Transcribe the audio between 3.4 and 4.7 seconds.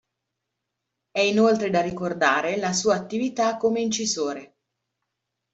come incisore.